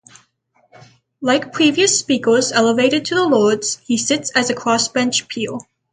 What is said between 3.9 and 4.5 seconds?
sits as